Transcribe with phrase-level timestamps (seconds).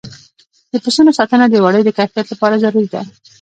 [0.71, 3.01] د پسونو ساتنه د وړیو د کیفیت لپاره ضروري ده.